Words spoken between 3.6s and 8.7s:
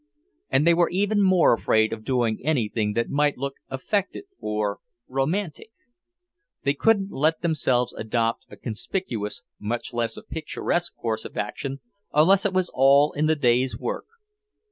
affected or "romantic." They couldn't let themselves adopt a